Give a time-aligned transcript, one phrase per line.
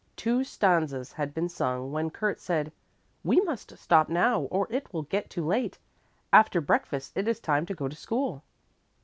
[0.15, 2.71] Two stanzas had been sung when Kurt said,
[3.23, 5.77] "We must stop now or it will get too late.
[6.33, 8.43] After breakfast it is time to go to school."